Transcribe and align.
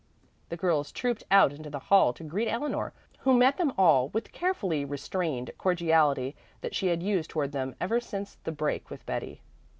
The 0.49 0.57
girls 0.57 0.91
trooped 0.91 1.25
out 1.29 1.53
into 1.53 1.69
the 1.69 1.77
hall 1.93 2.11
to 2.13 2.23
greet 2.23 2.47
Eleanor, 2.49 2.91
who 3.19 3.37
met 3.37 3.57
them 3.57 3.71
all 3.77 4.09
with 4.09 4.23
the 4.23 4.29
carefully 4.31 4.83
restrained 4.83 5.51
cordiality 5.59 6.35
that 6.61 6.73
she 6.73 6.87
had 6.87 7.03
used 7.03 7.29
toward 7.29 7.51
them 7.51 7.75
ever 7.79 7.99
since 7.99 8.37
the 8.43 8.51
break 8.51 8.89
with 8.89 9.05
Betty. 9.05 9.41